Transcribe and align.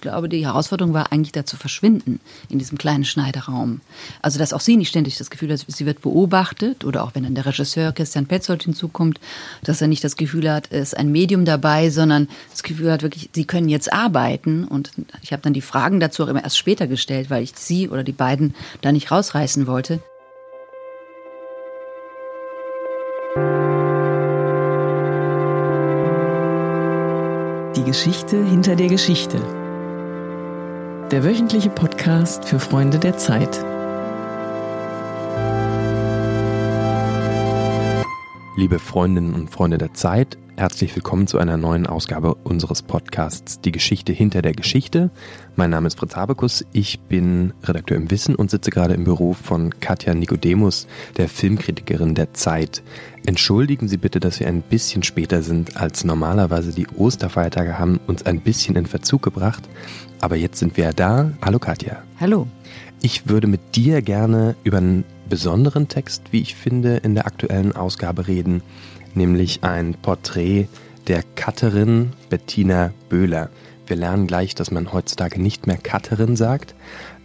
Ich 0.00 0.02
glaube, 0.02 0.30
die 0.30 0.46
Herausforderung 0.46 0.94
war 0.94 1.12
eigentlich 1.12 1.32
da 1.32 1.44
zu 1.44 1.58
verschwinden 1.58 2.20
in 2.48 2.58
diesem 2.58 2.78
kleinen 2.78 3.04
Schneideraum. 3.04 3.82
Also, 4.22 4.38
dass 4.38 4.54
auch 4.54 4.60
sie 4.60 4.78
nicht 4.78 4.88
ständig 4.88 5.18
das 5.18 5.28
Gefühl 5.28 5.52
hat, 5.52 5.62
sie 5.68 5.84
wird 5.84 6.00
beobachtet 6.00 6.86
oder 6.86 7.04
auch 7.04 7.14
wenn 7.14 7.24
dann 7.24 7.34
der 7.34 7.44
Regisseur 7.44 7.92
Christian 7.92 8.24
Petzold 8.24 8.62
hinzukommt, 8.62 9.20
dass 9.62 9.82
er 9.82 9.88
nicht 9.88 10.02
das 10.02 10.16
Gefühl 10.16 10.50
hat, 10.50 10.68
es 10.70 10.94
ist 10.94 10.96
ein 10.96 11.12
Medium 11.12 11.44
dabei, 11.44 11.90
sondern 11.90 12.28
das 12.50 12.62
Gefühl 12.62 12.90
hat 12.90 13.02
wirklich, 13.02 13.28
sie 13.34 13.44
können 13.44 13.68
jetzt 13.68 13.92
arbeiten. 13.92 14.64
Und 14.64 14.90
ich 15.20 15.34
habe 15.34 15.42
dann 15.42 15.52
die 15.52 15.60
Fragen 15.60 16.00
dazu 16.00 16.24
auch 16.24 16.28
immer 16.28 16.42
erst 16.42 16.56
später 16.56 16.86
gestellt, 16.86 17.28
weil 17.28 17.42
ich 17.42 17.52
sie 17.54 17.90
oder 17.90 18.02
die 18.02 18.12
beiden 18.12 18.54
da 18.80 18.92
nicht 18.92 19.10
rausreißen 19.10 19.66
wollte. 19.66 20.00
Die 27.76 27.84
Geschichte 27.84 28.42
hinter 28.42 28.76
der 28.76 28.88
Geschichte. 28.88 29.59
Der 31.10 31.24
wöchentliche 31.24 31.70
Podcast 31.70 32.44
für 32.44 32.60
Freunde 32.60 33.00
der 33.00 33.18
Zeit. 33.18 33.64
Liebe 38.56 38.78
Freundinnen 38.78 39.34
und 39.34 39.50
Freunde 39.50 39.76
der 39.76 39.92
Zeit, 39.92 40.38
herzlich 40.60 40.94
willkommen 40.94 41.26
zu 41.26 41.38
einer 41.38 41.56
neuen 41.56 41.86
Ausgabe 41.86 42.34
unseres 42.34 42.82
Podcasts 42.82 43.62
Die 43.62 43.72
Geschichte 43.72 44.12
hinter 44.12 44.42
der 44.42 44.52
Geschichte. 44.52 45.08
Mein 45.56 45.70
Name 45.70 45.86
ist 45.86 45.98
Fritz 45.98 46.16
Habekus, 46.16 46.66
ich 46.74 47.00
bin 47.00 47.54
Redakteur 47.64 47.96
im 47.96 48.10
Wissen 48.10 48.34
und 48.34 48.50
sitze 48.50 48.70
gerade 48.70 48.92
im 48.92 49.04
Büro 49.04 49.32
von 49.32 49.80
Katja 49.80 50.12
Nikodemus, 50.12 50.86
der 51.16 51.30
Filmkritikerin 51.30 52.14
der 52.14 52.34
Zeit. 52.34 52.82
Entschuldigen 53.24 53.88
Sie 53.88 53.96
bitte, 53.96 54.20
dass 54.20 54.38
wir 54.38 54.48
ein 54.48 54.60
bisschen 54.60 55.02
später 55.02 55.40
sind 55.42 55.78
als 55.78 56.04
normalerweise. 56.04 56.74
Die 56.74 56.88
Osterfeiertage 56.88 57.78
haben 57.78 57.98
uns 58.06 58.26
ein 58.26 58.42
bisschen 58.42 58.76
in 58.76 58.84
Verzug 58.84 59.22
gebracht, 59.22 59.66
aber 60.20 60.36
jetzt 60.36 60.58
sind 60.58 60.76
wir 60.76 60.84
ja 60.84 60.92
da. 60.92 61.32
Hallo 61.40 61.58
Katja. 61.58 62.02
Hallo. 62.20 62.46
Ich 63.00 63.30
würde 63.30 63.46
mit 63.46 63.76
dir 63.76 64.02
gerne 64.02 64.56
über 64.62 64.76
einen 64.76 65.04
besonderen 65.30 65.88
Text, 65.88 66.24
wie 66.32 66.42
ich 66.42 66.54
finde, 66.54 66.98
in 66.98 67.14
der 67.14 67.24
aktuellen 67.24 67.74
Ausgabe 67.74 68.26
reden, 68.28 68.62
nämlich 69.16 69.64
ein 69.64 69.94
Porträt 69.94 70.68
der 71.06 71.22
Cutterin 71.36 72.12
Bettina 72.28 72.92
Böhler. 73.08 73.50
Wir 73.86 73.96
lernen 73.96 74.26
gleich, 74.26 74.54
dass 74.54 74.70
man 74.70 74.92
heutzutage 74.92 75.40
nicht 75.40 75.66
mehr 75.66 75.78
Cutterin 75.78 76.36
sagt. 76.36 76.74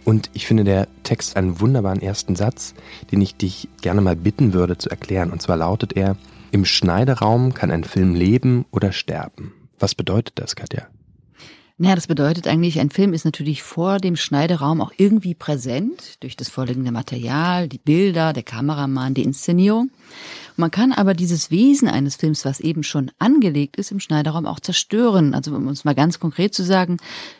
Und 0.04 0.30
ich 0.34 0.46
finde 0.46 0.64
der 0.64 0.88
Text 1.02 1.36
einen 1.36 1.60
wunderbaren 1.60 2.00
ersten 2.00 2.36
Satz, 2.36 2.74
den 3.10 3.20
ich 3.20 3.36
dich 3.36 3.68
gerne 3.82 4.00
mal 4.00 4.16
bitten 4.16 4.52
würde 4.52 4.78
zu 4.78 4.88
erklären. 4.88 5.30
Und 5.30 5.42
zwar 5.42 5.56
lautet 5.56 5.94
er, 5.94 6.16
im 6.52 6.64
Schneideraum 6.64 7.54
kann 7.54 7.70
ein 7.70 7.84
Film 7.84 8.14
leben 8.14 8.66
oder 8.70 8.92
sterben. 8.92 9.52
Was 9.78 9.94
bedeutet 9.94 10.38
das, 10.38 10.56
Katja? 10.56 10.86
Naja, 11.78 11.94
das 11.94 12.06
bedeutet 12.06 12.48
eigentlich, 12.48 12.80
ein 12.80 12.88
Film 12.88 13.12
ist 13.12 13.26
natürlich 13.26 13.62
vor 13.62 13.98
dem 13.98 14.16
Schneideraum 14.16 14.80
auch 14.80 14.92
irgendwie 14.96 15.34
präsent 15.34 16.22
durch 16.22 16.34
das 16.34 16.48
vorliegende 16.48 16.90
Material, 16.90 17.68
die 17.68 17.76
Bilder, 17.76 18.32
der 18.32 18.44
Kameramann, 18.44 19.12
die 19.12 19.24
Inszenierung. 19.24 19.90
Man 20.56 20.70
kann 20.70 20.92
aber 20.92 21.14
dieses 21.14 21.50
Wesen 21.50 21.88
eines 21.88 22.16
Films, 22.16 22.44
was 22.44 22.60
eben 22.60 22.82
schon 22.82 23.10
angelegt 23.18 23.76
ist, 23.76 23.92
im 23.92 24.00
Schneiderraum 24.00 24.46
auch 24.46 24.60
zerstören. 24.60 25.34
Also 25.34 25.54
um 25.54 25.66
uns 25.66 25.84
mal 25.84 25.94
ganz 25.94 26.18
konkret 26.18 26.54
zu 26.54 26.62
sagen, 26.64 26.96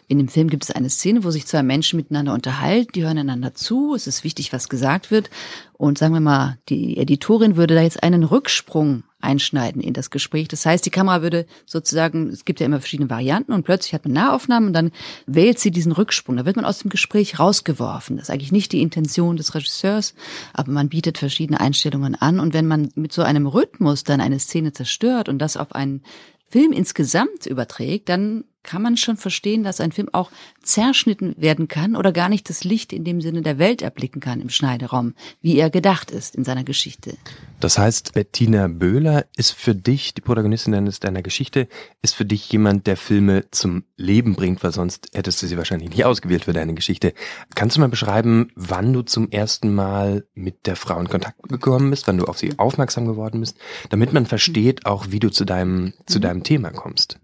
in 0.06 0.18
dem 0.18 0.28
Film 0.28 0.48
gibt 0.48 0.64
es 0.64 0.70
eine 0.70 0.90
Szene, 0.90 1.24
wo 1.24 1.30
sich 1.30 1.46
zwei 1.46 1.62
Menschen 1.62 1.96
miteinander 1.96 2.34
unterhalten, 2.34 2.92
die 2.94 3.04
hören 3.04 3.18
einander 3.18 3.54
zu, 3.54 3.94
es 3.94 4.06
ist 4.06 4.22
wichtig, 4.22 4.52
was 4.52 4.68
gesagt 4.68 5.10
wird. 5.10 5.30
Und 5.72 5.98
sagen 5.98 6.14
wir 6.14 6.20
mal, 6.20 6.58
die 6.68 6.98
Editorin 6.98 7.56
würde 7.56 7.74
da 7.74 7.82
jetzt 7.82 8.02
einen 8.02 8.22
Rücksprung 8.22 9.02
einschneiden 9.26 9.82
in 9.82 9.92
das 9.92 10.10
Gespräch. 10.10 10.48
Das 10.48 10.64
heißt, 10.64 10.86
die 10.86 10.90
Kamera 10.90 11.20
würde 11.20 11.46
sozusagen, 11.66 12.28
es 12.28 12.44
gibt 12.44 12.60
ja 12.60 12.66
immer 12.66 12.80
verschiedene 12.80 13.10
Varianten 13.10 13.52
und 13.52 13.64
plötzlich 13.64 13.92
hat 13.92 14.04
man 14.04 14.14
Nahaufnahmen 14.14 14.68
und 14.68 14.72
dann 14.72 14.92
wählt 15.26 15.58
sie 15.58 15.70
diesen 15.70 15.92
Rücksprung. 15.92 16.36
Da 16.36 16.46
wird 16.46 16.56
man 16.56 16.64
aus 16.64 16.78
dem 16.78 16.88
Gespräch 16.88 17.38
rausgeworfen. 17.38 18.16
Das 18.16 18.28
ist 18.28 18.30
eigentlich 18.30 18.52
nicht 18.52 18.72
die 18.72 18.80
Intention 18.80 19.36
des 19.36 19.54
Regisseurs, 19.54 20.14
aber 20.54 20.72
man 20.72 20.88
bietet 20.88 21.18
verschiedene 21.18 21.60
Einstellungen 21.60 22.14
an 22.14 22.40
und 22.40 22.54
wenn 22.54 22.66
man 22.66 22.90
mit 22.94 23.12
so 23.12 23.22
einem 23.22 23.46
Rhythmus 23.46 24.04
dann 24.04 24.20
eine 24.20 24.38
Szene 24.38 24.72
zerstört 24.72 25.28
und 25.28 25.38
das 25.38 25.56
auf 25.56 25.74
einen 25.74 26.02
Film 26.48 26.72
insgesamt 26.72 27.46
überträgt, 27.46 28.08
dann 28.08 28.44
kann 28.66 28.82
man 28.82 28.98
schon 28.98 29.16
verstehen, 29.16 29.62
dass 29.62 29.80
ein 29.80 29.92
Film 29.92 30.10
auch 30.12 30.30
zerschnitten 30.62 31.34
werden 31.38 31.68
kann 31.68 31.96
oder 31.96 32.12
gar 32.12 32.28
nicht 32.28 32.50
das 32.50 32.64
Licht 32.64 32.92
in 32.92 33.04
dem 33.04 33.22
Sinne 33.22 33.40
der 33.40 33.58
Welt 33.58 33.80
erblicken 33.80 34.20
kann 34.20 34.40
im 34.40 34.50
Schneideraum, 34.50 35.14
wie 35.40 35.56
er 35.56 35.70
gedacht 35.70 36.10
ist 36.10 36.36
in 36.36 36.44
seiner 36.44 36.64
Geschichte. 36.64 37.16
Das 37.60 37.78
heißt, 37.78 38.12
Bettina 38.12 38.68
Böhler 38.68 39.24
ist 39.36 39.52
für 39.52 39.74
dich, 39.74 40.12
die 40.12 40.20
Protagonistin 40.20 40.72
deines, 40.72 41.00
deiner 41.00 41.22
Geschichte, 41.22 41.68
ist 42.02 42.14
für 42.14 42.26
dich 42.26 42.50
jemand, 42.52 42.86
der 42.86 42.96
Filme 42.96 43.44
zum 43.50 43.84
Leben 43.96 44.34
bringt, 44.34 44.62
weil 44.62 44.72
sonst 44.72 45.08
hättest 45.14 45.42
du 45.42 45.46
sie 45.46 45.56
wahrscheinlich 45.56 45.90
nicht 45.90 46.04
ausgewählt 46.04 46.44
für 46.44 46.52
deine 46.52 46.74
Geschichte. 46.74 47.14
Kannst 47.54 47.76
du 47.76 47.80
mal 47.80 47.88
beschreiben, 47.88 48.50
wann 48.56 48.92
du 48.92 49.02
zum 49.02 49.30
ersten 49.30 49.74
Mal 49.74 50.26
mit 50.34 50.66
der 50.66 50.76
Frau 50.76 50.98
in 50.98 51.08
Kontakt 51.08 51.40
gekommen 51.48 51.90
bist, 51.90 52.08
wann 52.08 52.18
du 52.18 52.24
auf 52.24 52.38
sie 52.38 52.58
aufmerksam 52.58 53.06
geworden 53.06 53.40
bist, 53.40 53.56
damit 53.90 54.12
man 54.12 54.26
versteht 54.26 54.84
auch, 54.86 55.06
wie 55.10 55.20
du 55.20 55.30
zu 55.30 55.44
deinem, 55.44 55.94
zu 56.06 56.18
deinem 56.18 56.42
Thema 56.42 56.70
kommst? 56.70 57.20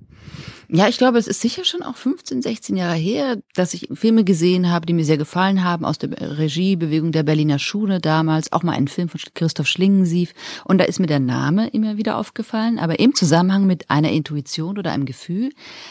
Ja, 0.75 0.89
ich 0.89 0.97
glaube, 0.97 1.19
es 1.19 1.27
ist 1.27 1.43
sicher 1.43 1.67
schon 1.67 1.83
auch 1.83 1.97
15, 1.97 2.41
16 2.41 2.77
Jahre 2.79 2.97
her, 2.97 3.43
dass 3.55 3.75
ich 3.75 3.91
Filme 3.93 4.25
gesehen 4.25 4.71
habe, 4.71 4.87
die 4.87 4.95
mir 4.95 5.05
sehr 5.05 5.19
gefallen 5.19 5.65
haben, 5.65 5.85
aus 5.85 5.99
der 5.99 6.39
Regiebewegung 6.39 7.13
der 7.13 7.25
Berliner 7.25 7.59
Schule 7.59 8.01
damals, 8.01 8.53
auch 8.53 8.63
mal 8.63 8.73
einen 8.73 8.89
Film 8.89 9.11
von 9.11 9.21
Christoph 9.35 9.67
Schlingensief. 9.67 10.33
Und 10.65 10.79
da 10.79 10.85
ist 10.85 10.99
mir 10.99 11.09
der 11.09 11.21
Name 11.21 11.69
immer 11.69 11.99
wieder 11.99 12.17
aufgefallen, 12.17 12.79
aber 12.79 13.01
im 13.01 13.15
Zusammenhang 13.15 13.67
mit 13.67 13.91
einer 13.91 14.13
Intuition 14.13 14.79
oder 14.79 14.93
einem 14.93 15.05
Gefühl, 15.05 15.51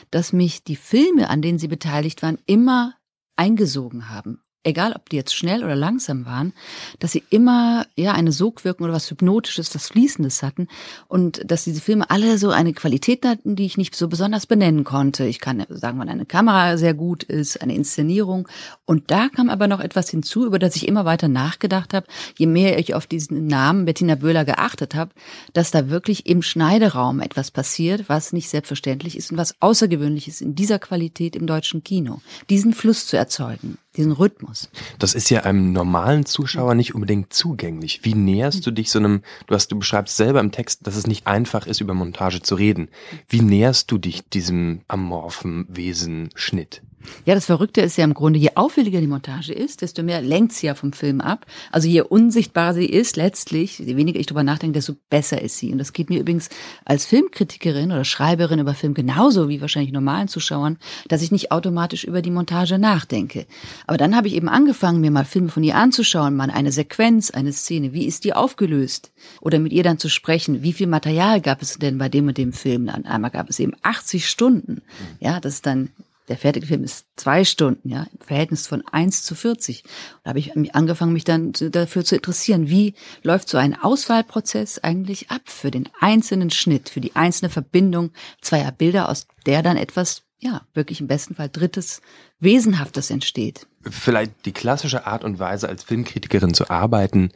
dass 0.10 0.34
mich 0.34 0.64
die 0.64 0.78
Filme, 0.78 1.30
an 1.30 1.44
denen 1.44 1.60
sie 1.60 1.68
beteiligt 1.68 2.24
waren, 2.24 2.40
immer 2.48 2.96
eingesogen 3.36 4.10
haben 4.10 4.42
egal 4.64 4.94
ob 4.94 5.10
die 5.10 5.16
jetzt 5.16 5.36
schnell 5.36 5.64
oder 5.64 5.76
langsam 5.76 6.26
waren, 6.26 6.54
dass 7.00 7.12
sie 7.12 7.24
immer 7.30 7.86
ja 7.96 8.14
eine 8.14 8.32
Sogwirkung 8.32 8.86
oder 8.86 8.94
was 8.94 9.10
Hypnotisches, 9.10 9.74
was 9.74 9.88
Fließendes 9.88 10.44
hatten 10.44 10.68
und 11.08 11.42
dass 11.50 11.64
diese 11.64 11.82
Filme 11.82 12.10
alle 12.10 12.38
so 12.38 12.50
eine 12.50 12.74
Qualität 12.74 13.26
hatten, 13.26 13.56
die 13.56 13.66
ich 13.66 13.78
nicht 13.78 13.96
so 13.96 14.08
besonders 14.08 14.46
benennen 14.46 14.84
konnte. 14.84 15.26
Ich 15.26 15.40
kann 15.40 15.66
sagen, 15.70 16.00
wann 16.00 16.10
eine 16.10 16.26
Kamera 16.26 16.78
sehr 16.78 16.94
gut 16.94 17.24
ist, 17.24 17.62
eine 17.62 17.76
Inszenierung. 17.76 18.48
Und 18.86 19.10
da 19.12 19.30
kam 19.30 19.50
aber 19.50 19.68
noch 19.68 19.80
etwas 19.80 20.10
hinzu, 20.10 20.46
über 20.46 20.60
das 20.60 20.76
ich 20.76 20.88
immer 20.88 21.06
weiter 21.06 21.28
nachgedacht 21.28 21.94
habe, 21.94 22.08
je 22.38 22.46
mehr 22.46 22.78
ich 22.78 22.94
auf 22.94 23.08
diesen 23.08 23.48
Namen 23.48 23.86
Bettina 23.86 24.16
Böhler 24.16 24.46
geachtet 24.46 24.96
habe, 24.96 25.12
dass 25.54 25.72
da 25.72 25.90
wirklich 25.90 26.28
im 26.28 26.42
Schneideraum 26.42 27.20
etwas 27.20 27.52
passiert, 27.52 28.10
was 28.10 28.34
nicht 28.34 28.50
selbstverständlich 28.50 29.18
ist 29.18 29.32
und 29.32 29.38
was 29.38 29.56
außergewöhnlich 29.60 30.28
ist 30.28 30.42
in 30.42 30.56
dieser 30.56 30.80
Qualität 30.80 31.36
im 31.36 31.48
deutschen 31.48 31.84
Kino. 31.84 32.22
Diesen 32.50 32.74
Fluss 32.74 33.08
zu 33.08 33.18
erzeugen 33.18 33.78
diesen 33.98 34.12
Rhythmus. 34.12 34.70
Das 35.00 35.14
ist 35.14 35.30
ja 35.30 35.42
einem 35.42 35.74
normalen 35.74 36.26
Zuschauer 36.26 36.76
nicht 36.76 36.96
unbedingt 36.96 37.34
zugänglich. 37.34 38.02
Wie 38.04 38.14
näherst 38.14 38.66
du 38.66 38.72
dich 38.72 38.90
so 38.90 39.00
einem, 39.00 39.22
du 39.48 39.56
hast, 39.56 39.72
du 39.72 39.78
beschreibst 39.78 40.18
selber 40.18 40.40
im 40.40 40.52
Text, 40.52 40.88
dass 40.88 40.96
es 40.96 41.08
nicht 41.08 41.28
einfach 41.28 41.68
ist, 41.68 41.82
über 41.82 41.94
Montage 41.94 42.42
zu 42.42 42.56
reden. 42.56 42.90
Wie 43.28 43.42
näherst 43.42 43.92
du 43.92 43.98
dich 43.98 44.28
diesem 44.30 44.82
amorphen 44.88 45.66
Wesen 45.70 46.30
Schnitt? 46.36 46.82
Ja, 47.26 47.36
das 47.36 47.46
Verrückte 47.46 47.82
ist 47.82 47.98
ja 47.98 48.04
im 48.04 48.14
Grunde, 48.14 48.40
je 48.40 48.52
auffälliger 48.56 49.00
die 49.00 49.08
Montage 49.08 49.54
ist, 49.54 49.82
desto 49.82 50.04
mehr 50.04 50.22
lenkt 50.22 50.54
sie 50.54 50.68
ja 50.68 50.76
vom 50.76 50.94
Film 50.94 51.22
ab. 51.22 51.46
Also 51.72 51.88
je 51.88 52.02
unsichtbarer 52.02 52.74
sie 52.74 52.86
ist, 52.86 53.16
letztlich, 53.16 53.80
je 53.80 53.96
weniger 53.96 54.20
ich 54.20 54.28
drüber 54.28 54.44
nachdenke, 54.44 54.74
desto 54.74 54.94
besser 55.10 55.42
ist 55.42 55.58
sie. 55.58 55.72
Und 55.72 55.78
das 55.78 55.94
geht 55.94 56.10
mir 56.10 56.20
übrigens 56.20 56.50
als 56.86 57.06
Filmkritikerin 57.06 57.92
oder 57.92 58.06
Schreiberin 58.06 58.60
über 58.60 58.74
Film 58.74 58.94
genauso 58.94 59.50
wie 59.50 59.62
wahrscheinlich 59.62 59.92
normalen 59.92 60.28
Zuschauern, 60.28 60.78
dass 61.08 61.22
ich 61.22 61.32
nicht 61.32 61.52
automatisch 61.52 62.04
über 62.04 62.22
die 62.22 62.32
Montage 62.32 62.78
nachdenke. 62.78 63.46
Aber 63.88 63.98
dann 63.98 64.16
habe 64.16 64.28
ich 64.28 64.36
eben 64.36 64.50
angefangen, 64.50 65.02
mir 65.02 65.12
mal 65.12 65.26
Filme 65.26 65.50
von 65.50 65.64
ihr 65.64 65.76
anzuschauen, 65.76 66.36
mal 66.36 66.50
eine 66.52 66.72
Sequenz, 66.72 67.32
eine 67.32 67.54
Szene, 67.54 67.94
wie 67.94 68.06
ist 68.06 68.24
die 68.24 68.34
aufgelöst? 68.34 69.12
Oder 69.42 69.60
mit 69.60 69.74
ihr 69.74 69.84
dann 69.84 70.00
zu 70.00 70.10
sprechen, 70.10 70.64
wie 70.64 70.74
viel 70.74 70.88
Material 70.88 71.42
gab 71.42 71.62
es 71.62 71.78
denn 71.78 71.98
bei 71.98 72.10
dem 72.10 72.28
und 72.28 72.38
dem 72.38 72.54
Film? 72.54 72.88
Dann 72.88 73.06
einmal 73.06 73.32
gab 73.32 73.50
es 73.50 73.60
eben 73.60 73.74
80 73.82 74.28
Stunden. 74.28 74.82
Ja, 75.20 75.40
das 75.40 75.56
ist 75.56 75.66
dann 75.66 75.90
der 76.28 76.38
fertige 76.38 76.68
Film 76.68 76.84
ist 76.84 77.08
zwei 77.16 77.44
Stunden, 77.44 77.90
ja, 77.90 78.04
im 78.04 78.26
Verhältnis 78.26 78.68
von 78.68 78.84
eins 78.88 79.24
zu 79.24 79.36
40. 79.36 79.84
Da 80.24 80.30
habe 80.30 80.40
ich 80.40 80.56
angefangen, 80.76 81.14
mich 81.14 81.24
dann 81.24 81.52
dafür 81.54 82.06
zu 82.06 82.16
interessieren, 82.16 82.70
wie 82.70 82.94
läuft 83.24 83.50
so 83.50 83.58
ein 83.58 83.76
Auswahlprozess 83.80 84.80
eigentlich 84.80 85.30
ab 85.30 85.42
für 85.46 85.72
den 85.72 85.90
einzelnen 86.00 86.50
Schnitt, 86.50 86.90
für 86.90 87.02
die 87.02 87.16
einzelne 87.16 87.50
Verbindung 87.50 88.12
zweier 88.42 88.72
Bilder, 88.72 89.10
aus 89.10 89.28
der 89.46 89.62
dann 89.64 89.78
etwas, 89.78 90.24
ja, 90.40 90.62
wirklich 90.74 91.02
im 91.02 91.08
besten 91.08 91.36
Fall 91.36 91.50
drittes, 91.50 92.02
Wesenhaftes 92.40 93.10
entsteht. 93.10 93.68
Vielleicht 93.90 94.46
die 94.46 94.54
klassische 94.54 95.06
Art 95.06 95.24
und 95.24 95.40
Weise, 95.40 95.70
als 95.70 95.84
Filmkritikerin 95.84 96.54
zu 96.54 96.70
arbeiten, 96.70 97.32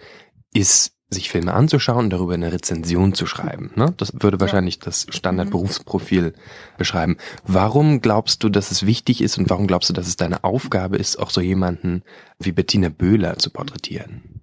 ist 0.53 0.94
sich 1.15 1.29
Filme 1.29 1.53
anzuschauen 1.53 2.05
und 2.05 2.09
darüber 2.11 2.35
eine 2.35 2.53
Rezension 2.53 3.13
zu 3.13 3.25
schreiben. 3.25 3.71
Ne? 3.75 3.93
Das 3.97 4.13
würde 4.21 4.39
wahrscheinlich 4.39 4.79
das 4.79 5.07
Standardberufsprofil 5.09 6.33
beschreiben. 6.77 7.17
Warum 7.45 8.01
glaubst 8.01 8.43
du, 8.43 8.49
dass 8.49 8.69
es 8.69 8.85
wichtig 8.85 9.21
ist 9.21 9.37
und 9.39 9.49
warum 9.49 9.65
glaubst 9.65 9.89
du, 9.89 9.93
dass 9.93 10.07
es 10.07 10.17
deine 10.17 10.43
Aufgabe 10.43 10.97
ist, 10.97 11.17
auch 11.17 11.31
so 11.31 11.41
jemanden 11.41 12.03
wie 12.39 12.51
Bettina 12.51 12.89
Böhler 12.89 13.37
zu 13.37 13.49
porträtieren? 13.49 14.35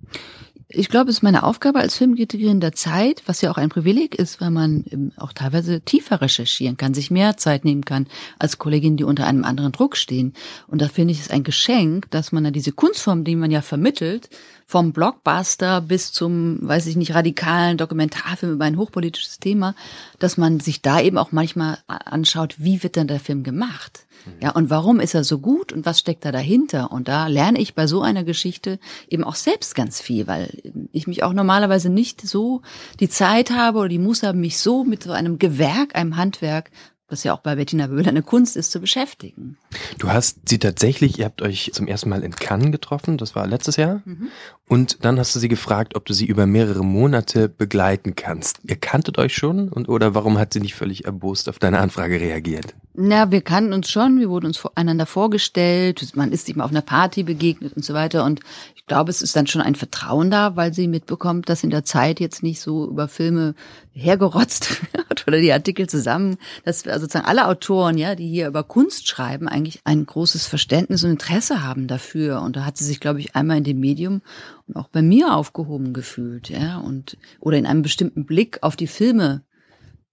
Ich 0.74 0.88
glaube, 0.88 1.10
es 1.10 1.16
ist 1.16 1.22
meine 1.22 1.42
Aufgabe 1.42 1.80
als 1.80 1.96
Filmkritikerin 1.96 2.60
der 2.60 2.72
Zeit, 2.72 3.22
was 3.26 3.42
ja 3.42 3.50
auch 3.50 3.58
ein 3.58 3.69
Privileg 3.69 4.14
ist, 4.14 4.40
weil 4.40 4.50
man 4.50 5.12
auch 5.16 5.34
teilweise 5.34 5.82
tiefer 5.82 6.22
recherchieren 6.22 6.78
kann, 6.78 6.94
sich 6.94 7.10
mehr 7.10 7.36
Zeit 7.36 7.66
nehmen 7.66 7.84
kann 7.84 8.06
als 8.38 8.56
Kolleginnen, 8.56 8.96
die 8.96 9.04
unter 9.04 9.26
einem 9.26 9.44
anderen 9.44 9.72
Druck 9.72 9.96
stehen. 9.98 10.32
Und 10.69 10.80
da 10.80 10.88
finde 10.88 11.12
ich 11.12 11.20
es 11.20 11.30
ein 11.30 11.44
Geschenk, 11.44 12.10
dass 12.10 12.32
man 12.32 12.44
da 12.44 12.50
diese 12.50 12.72
Kunstform, 12.72 13.24
die 13.24 13.36
man 13.36 13.50
ja 13.50 13.60
vermittelt, 13.60 14.30
vom 14.72 14.94
Blockbuster 14.94 15.82
bis 15.82 16.12
zum, 16.12 16.56
weiß 16.62 16.86
ich 16.86 16.96
nicht, 16.96 17.14
radikalen 17.14 17.76
Dokumentarfilm 17.76 18.54
über 18.54 18.64
ein 18.64 18.78
hochpolitisches 18.78 19.38
Thema, 19.38 19.74
dass 20.19 20.38
man 20.38 20.60
sich 20.60 20.80
da 20.80 20.98
eben 20.98 21.19
auch 21.19 21.30
manchmal 21.30 21.76
anschaut, 21.86 22.54
wie 22.56 22.82
wird 22.82 22.96
denn 22.96 23.06
der 23.06 23.20
Film 23.20 23.42
gemacht? 23.42 24.06
Ja, 24.40 24.52
und 24.52 24.70
warum 24.70 25.00
ist 25.00 25.14
er 25.14 25.24
so 25.24 25.40
gut 25.40 25.74
und 25.74 25.84
was 25.84 25.98
steckt 25.98 26.24
da 26.24 26.32
dahinter? 26.32 26.90
Und 26.90 27.08
da 27.08 27.26
lerne 27.26 27.58
ich 27.58 27.74
bei 27.74 27.86
so 27.86 28.00
einer 28.00 28.24
Geschichte 28.24 28.78
eben 29.10 29.24
auch 29.24 29.34
selbst 29.34 29.74
ganz 29.74 30.00
viel, 30.00 30.26
weil 30.26 30.48
ich 30.92 31.06
mich 31.06 31.22
auch 31.22 31.34
normalerweise 31.34 31.90
nicht 31.90 32.22
so 32.22 32.62
die 32.98 33.10
Zeit 33.10 33.50
habe 33.50 33.78
oder 33.78 33.88
die 33.88 33.98
Muße 33.98 34.26
habe, 34.26 34.38
mich 34.38 34.58
so 34.58 34.84
mit 34.84 35.02
so 35.02 35.12
einem 35.12 35.38
Gewerk, 35.38 35.96
einem 35.96 36.16
Handwerk 36.16 36.70
was 37.12 37.25
ja 37.25 37.35
auch 37.35 37.41
bei 37.41 37.55
Bettina 37.55 37.87
Böhler 37.87 38.09
eine 38.09 38.23
Kunst 38.23 38.56
ist, 38.56 38.73
zu 38.73 38.81
beschäftigen. 38.81 39.59
Du 39.99 40.09
hast 40.09 40.49
sie 40.49 40.59
tatsächlich, 40.59 41.19
ihr 41.19 41.26
habt 41.26 41.43
euch 41.43 41.70
zum 41.73 41.87
ersten 41.87 42.09
Mal 42.09 42.25
in 42.25 42.35
Cannes 42.35 42.73
getroffen, 42.73 43.19
das 43.19 43.37
war 43.37 43.47
letztes 43.47 43.76
Jahr. 43.76 44.03
Mhm. 44.05 44.29
Und 44.67 45.05
dann 45.05 45.19
hast 45.19 45.37
du 45.37 45.38
sie 45.38 45.49
gefragt, 45.49 45.94
ob 45.94 46.06
du 46.06 46.14
sie 46.14 46.26
über 46.26 46.47
mehrere 46.47 46.85
Monate 46.85 47.49
begleiten 47.49 48.17
kannst. 48.17 48.61
Ihr 48.64 48.76
kanntet 48.76 49.19
euch 49.19 49.37
schon 49.37 49.69
und 49.69 49.88
oder 49.88 50.14
warum 50.14 50.38
hat 50.38 50.55
sie 50.55 50.61
nicht 50.61 50.75
völlig 50.75 51.05
erbost 51.05 51.49
auf 51.49 51.59
deine 51.59 51.79
Anfrage 51.79 52.19
reagiert? 52.20 52.75
Na, 52.94 53.31
wir 53.31 53.41
kannten 53.41 53.73
uns 53.73 53.91
schon, 53.91 54.21
wir 54.21 54.29
wurden 54.29 54.47
uns 54.47 54.59
voreinander 54.59 55.06
vorgestellt, 55.06 56.15
man 56.15 56.31
ist 56.31 56.50
ihm 56.50 56.61
auf 56.61 56.71
einer 56.71 56.83
Party 56.83 57.23
begegnet 57.23 57.75
und 57.75 57.83
so 57.83 57.94
weiter. 57.94 58.23
Und 58.23 58.41
ich 58.77 58.85
glaube, 58.85 59.11
es 59.11 59.23
ist 59.23 59.35
dann 59.35 59.47
schon 59.47 59.62
ein 59.62 59.77
Vertrauen 59.77 60.31
da, 60.31 60.56
weil 60.56 60.75
sie 60.75 60.89
mitbekommt, 60.89 61.49
dass 61.49 61.65
in 61.65 61.71
der 61.71 61.87
Zeit 61.87 62.21
jetzt 62.21 62.43
nicht 62.43 62.61
so 62.61 62.87
über 62.87 63.09
Filme 63.09 63.55
hergerotzt 63.93 64.83
wird 64.93 65.27
oder 65.27 65.41
die 65.41 65.55
Artikel 65.55 65.89
zusammen, 65.89 66.37
dass 66.67 66.85
wir 66.85 66.93
sozusagen 67.00 67.25
alle 67.25 67.47
Autoren, 67.47 67.97
ja, 67.97 68.15
die 68.15 68.29
hier 68.29 68.47
über 68.47 68.62
Kunst 68.62 69.09
schreiben, 69.09 69.49
eigentlich 69.49 69.81
ein 69.85 70.05
großes 70.05 70.47
Verständnis 70.47 71.03
und 71.03 71.12
Interesse 71.12 71.62
haben 71.62 71.87
dafür. 71.87 72.43
Und 72.43 72.56
da 72.56 72.67
hat 72.67 72.77
sie 72.77 72.85
sich, 72.85 73.00
glaube 73.00 73.21
ich, 73.21 73.35
einmal 73.35 73.56
in 73.56 73.65
dem 73.65 73.81
Medium 73.81 74.21
und 74.69 74.77
auch 74.77 74.89
bei 74.89 75.00
mir 75.00 75.35
aufgehoben 75.35 75.94
gefühlt, 75.94 76.50
ja, 76.50 76.77
und 76.77 77.17
oder 77.41 77.56
in 77.56 77.65
einem 77.65 77.81
bestimmten 77.81 78.27
Blick 78.27 78.59
auf 78.61 78.77
die 78.77 78.87
Filme 78.87 79.41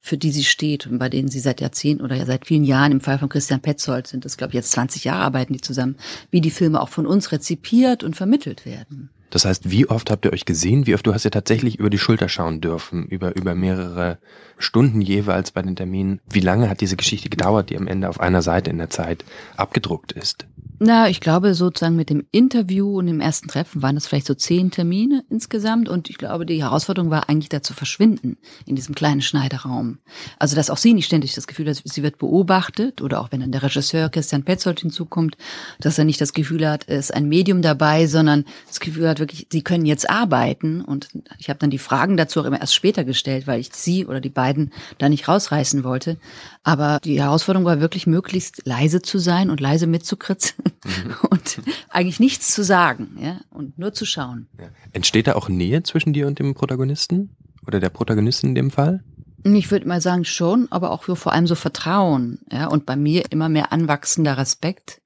für 0.02 0.18
die 0.18 0.32
sie 0.32 0.44
steht 0.44 0.88
und 0.88 1.00
bei 1.00 1.10
denen 1.10 1.30
sie 1.30 1.40
seit 1.40 1.62
Jahrzehnten 1.62 2.04
oder 2.04 2.16
ja 2.16 2.26
seit 2.26 2.48
vielen 2.48 2.64
Jahren, 2.64 2.92
im 2.92 3.02
Fall 3.02 3.20
von 3.20 3.30
Christian 3.30 3.62
Petzold 3.62 4.08
sind 4.08 4.26
das, 4.26 4.38
glaube 4.38 4.52
ich, 4.52 4.56
jetzt 4.56 4.72
20 4.72 5.04
Jahre 5.04 5.24
arbeiten 5.24 5.54
die 5.54 5.62
zusammen, 5.62 5.98
wie 6.32 6.42
die 6.42 6.52
Filme 6.52 6.82
auch 6.82 6.90
von 6.90 7.06
uns 7.06 7.32
rezipiert 7.32 8.04
und 8.04 8.16
vermittelt 8.16 8.66
werden. 8.66 9.10
Das 9.30 9.46
heißt, 9.46 9.70
wie 9.70 9.88
oft 9.88 10.10
habt 10.10 10.26
ihr 10.26 10.34
euch 10.34 10.46
gesehen? 10.46 10.88
Wie 10.88 10.96
oft 10.96 11.06
du 11.06 11.14
hast 11.14 11.24
ja 11.24 11.30
tatsächlich 11.30 11.78
über 11.78 11.92
die 11.92 12.00
Schulter 12.00 12.30
schauen 12.30 12.62
dürfen, 12.62 13.06
über, 13.06 13.36
über 13.36 13.54
mehrere 13.54 14.18
Stunden 14.58 15.02
jeweils 15.02 15.52
bei 15.52 15.62
den 15.62 15.76
Terminen. 15.76 16.20
Wie 16.30 16.40
lange 16.40 16.70
hat 16.70 16.82
diese 16.82 16.98
Geschichte 16.98 17.30
gedauert, 17.30 17.70
die 17.70 17.78
am 17.78 17.88
Ende 17.88 18.10
auf 18.10 18.20
einer 18.20 18.42
Seite 18.42 18.70
in 18.70 18.78
der 18.78 18.90
Zeit 18.90 19.24
abgedruckt 19.56 20.12
ist? 20.12 20.48
Na, 20.82 21.10
ich 21.10 21.20
glaube 21.20 21.56
sozusagen 21.56 21.98
mit 21.98 22.10
dem 22.10 22.26
Interview 22.32 23.00
und 23.00 23.08
dem 23.08 23.20
ersten 23.20 23.50
Treffen 23.50 23.82
waren 23.82 23.98
es 23.98 24.08
vielleicht 24.08 24.28
so 24.28 24.34
zehn 24.34 24.72
Termine 24.72 25.26
insgesamt 25.30 25.90
und 25.90 26.10
ich 26.10 26.18
glaube, 26.18 26.46
die 26.46 26.64
Herausforderung 26.64 27.12
war 27.12 27.28
eigentlich 27.28 27.50
da 27.50 27.62
zu 27.62 27.74
verschwinden 27.74 28.38
in 28.66 28.78
diesem 28.78 28.96
kleinen 28.96 29.22
Schneiderraum. 29.22 29.98
Also, 30.38 30.56
dass 30.56 30.70
auch 30.70 30.78
sie 30.78 30.94
nicht 30.94 31.06
ständig 31.06 31.36
das 31.36 31.48
Gefühl 31.48 31.68
hat, 31.68 31.82
sie 31.84 32.02
wird 32.02 32.18
beobachtet 32.18 33.02
oder 33.02 33.20
auch 33.20 33.34
wenn 33.34 33.42
dann 33.42 33.52
der 33.52 33.62
Regisseur 33.62 34.08
Christian 34.08 34.46
Petzold 34.46 34.80
hinzukommt, 34.80 35.36
dass 35.82 35.98
er 35.98 36.06
nicht 36.06 36.22
das 36.22 36.32
Gefühl 36.32 36.66
hat, 36.66 36.86
es 36.88 37.10
ist 37.10 37.14
ein 37.14 37.28
Medium 37.28 37.62
dabei, 37.62 38.08
sondern 38.08 38.46
das 38.66 38.80
Gefühl 38.80 39.10
hat 39.10 39.20
wirklich, 39.20 39.48
sie 39.52 39.64
können 39.64 39.86
jetzt 39.86 40.10
arbeiten 40.10 40.80
und 40.80 41.10
ich 41.40 41.50
habe 41.50 41.60
dann 41.60 41.72
die 41.72 41.78
Fragen 41.78 42.16
dazu 42.16 42.40
auch 42.40 42.46
immer 42.46 42.62
erst 42.62 42.74
später 42.76 43.04
gestellt, 43.04 43.48
weil 43.48 43.60
ich 43.60 43.72
sie 43.74 44.06
oder 44.06 44.22
die 44.22 44.30
beiden 44.30 44.72
da 44.98 45.10
nicht 45.10 45.28
rausreißen 45.28 45.84
wollte. 45.84 46.18
Aber 46.64 47.00
die 47.04 47.22
Herausforderung 47.22 47.66
war 47.66 47.82
wirklich 47.82 48.08
möglichst 48.08 48.66
leise 48.66 49.02
zu 49.02 49.20
sein 49.20 49.50
und 49.50 49.60
leise 49.60 49.86
mitzukritzeln 49.86 50.69
mhm. 50.86 51.16
und 51.30 51.62
eigentlich 51.90 52.20
nichts 52.20 52.54
zu 52.54 52.64
sagen, 52.64 53.18
ja, 53.20 53.40
und 53.50 53.78
nur 53.78 53.94
zu 53.94 54.06
schauen. 54.06 54.48
Ja. 54.60 54.70
Entsteht 54.94 55.28
da 55.28 55.36
auch 55.36 55.50
Nähe 55.50 55.84
zwischen 55.84 56.14
dir 56.14 56.28
und 56.28 56.40
dem 56.40 56.54
Protagonisten 56.54 57.36
oder 57.66 57.80
der 57.80 57.90
Protagonistin 57.90 58.50
in 58.50 58.56
dem 58.56 58.72
Fall? 58.72 59.04
Ich 59.44 59.72
würde 59.72 59.88
mal 59.88 60.02
sagen 60.02 60.26
schon, 60.26 60.68
aber 60.70 60.92
auch 60.92 61.04
vor 61.04 61.32
allem 61.32 61.48
so 61.48 61.56
Vertrauen, 61.56 62.40
ja, 62.52 62.68
und 62.68 62.86
bei 62.86 62.96
mir 62.96 63.32
immer 63.32 63.48
mehr 63.48 63.72
anwachsender 63.72 64.38
Respekt 64.38 65.02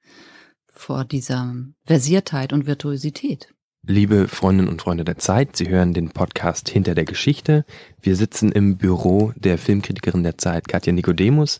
vor 0.66 1.04
dieser 1.04 1.54
Versiertheit 1.84 2.52
und 2.52 2.66
Virtuosität. 2.66 3.54
Liebe 3.86 4.28
Freundinnen 4.28 4.70
und 4.70 4.80
Freunde 4.80 5.04
der 5.04 5.18
Zeit, 5.18 5.56
Sie 5.56 5.68
hören 5.68 5.92
den 5.92 6.08
Podcast 6.08 6.70
Hinter 6.70 6.94
der 6.94 7.04
Geschichte. 7.04 7.66
Wir 8.00 8.16
sitzen 8.16 8.50
im 8.50 8.78
Büro 8.78 9.32
der 9.36 9.58
Filmkritikerin 9.58 10.22
der 10.22 10.38
Zeit, 10.38 10.68
Katja 10.68 10.92
Nikodemus. 10.94 11.58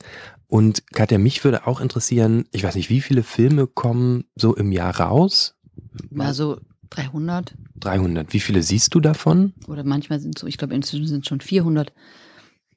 Und 0.48 0.86
Katja, 0.92 1.18
mich 1.18 1.42
würde 1.44 1.66
auch 1.66 1.80
interessieren, 1.80 2.44
ich 2.52 2.62
weiß 2.62 2.74
nicht, 2.74 2.90
wie 2.90 3.00
viele 3.00 3.22
Filme 3.22 3.66
kommen 3.66 4.24
so 4.36 4.54
im 4.54 4.72
Jahr 4.72 5.00
raus? 5.00 5.56
Also 6.16 6.60
300. 6.90 7.56
300. 7.76 8.32
Wie 8.32 8.40
viele 8.40 8.62
siehst 8.62 8.94
du 8.94 9.00
davon? 9.00 9.52
Oder 9.66 9.84
manchmal 9.84 10.20
sind 10.20 10.38
so, 10.38 10.46
ich 10.46 10.58
glaube 10.58 10.74
inzwischen 10.74 11.06
sind 11.06 11.24
es 11.24 11.28
schon 11.28 11.40
400. 11.40 11.92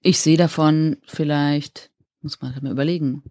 Ich 0.01 0.19
sehe 0.19 0.37
davon 0.37 0.97
vielleicht, 1.05 1.91
muss 2.21 2.41
man 2.41 2.53
mal 2.61 2.71
überlegen, 2.71 3.23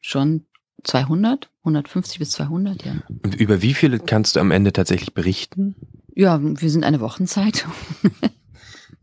schon 0.00 0.46
200, 0.84 1.50
150 1.60 2.18
bis 2.18 2.30
200, 2.32 2.84
ja. 2.84 3.02
Und 3.22 3.34
über 3.34 3.62
wie 3.62 3.74
viele 3.74 3.98
kannst 3.98 4.36
du 4.36 4.40
am 4.40 4.50
Ende 4.50 4.72
tatsächlich 4.72 5.14
berichten? 5.14 5.74
Ja, 6.14 6.40
wir 6.42 6.70
sind 6.70 6.84
eine 6.84 7.00
Wochenzeitung. 7.00 7.72